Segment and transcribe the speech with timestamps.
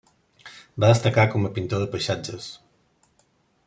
[0.83, 2.49] Va destacar com a pintor de paisatges.